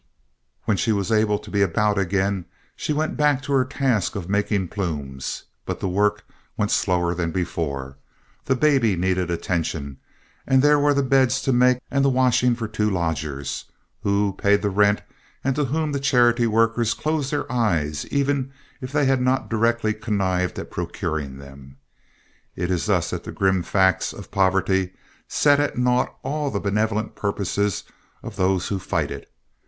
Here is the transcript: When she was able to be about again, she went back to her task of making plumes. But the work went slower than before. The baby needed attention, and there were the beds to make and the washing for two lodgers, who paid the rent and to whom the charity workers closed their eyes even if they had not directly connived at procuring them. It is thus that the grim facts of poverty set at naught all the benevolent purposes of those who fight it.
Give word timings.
When 0.63 0.77
she 0.77 0.91
was 0.91 1.11
able 1.11 1.37
to 1.37 1.51
be 1.51 1.61
about 1.61 1.99
again, 1.99 2.45
she 2.75 2.91
went 2.91 3.15
back 3.15 3.39
to 3.43 3.53
her 3.53 3.63
task 3.63 4.15
of 4.15 4.27
making 4.27 4.69
plumes. 4.69 5.43
But 5.63 5.79
the 5.79 5.87
work 5.87 6.25
went 6.57 6.71
slower 6.71 7.13
than 7.13 7.29
before. 7.31 7.97
The 8.45 8.55
baby 8.55 8.95
needed 8.95 9.29
attention, 9.29 9.97
and 10.47 10.63
there 10.63 10.79
were 10.79 10.95
the 10.95 11.03
beds 11.03 11.39
to 11.43 11.53
make 11.53 11.81
and 11.91 12.03
the 12.03 12.09
washing 12.09 12.55
for 12.55 12.67
two 12.67 12.89
lodgers, 12.89 13.65
who 14.01 14.33
paid 14.39 14.63
the 14.63 14.71
rent 14.71 15.03
and 15.43 15.55
to 15.55 15.65
whom 15.65 15.91
the 15.91 15.99
charity 15.99 16.47
workers 16.47 16.95
closed 16.95 17.29
their 17.31 17.45
eyes 17.51 18.07
even 18.07 18.51
if 18.81 18.91
they 18.91 19.05
had 19.05 19.21
not 19.21 19.49
directly 19.51 19.93
connived 19.93 20.57
at 20.57 20.71
procuring 20.71 21.37
them. 21.37 21.77
It 22.55 22.71
is 22.71 22.87
thus 22.87 23.11
that 23.11 23.23
the 23.23 23.31
grim 23.31 23.61
facts 23.61 24.13
of 24.13 24.31
poverty 24.31 24.93
set 25.27 25.59
at 25.59 25.77
naught 25.77 26.11
all 26.23 26.49
the 26.49 26.59
benevolent 26.59 27.13
purposes 27.13 27.83
of 28.23 28.35
those 28.35 28.69
who 28.69 28.79
fight 28.79 29.11
it. 29.11 29.31